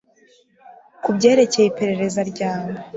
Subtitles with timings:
[1.03, 2.73] Kubyerekeye iperereza ryawe